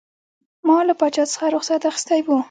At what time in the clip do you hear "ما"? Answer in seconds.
0.67-0.77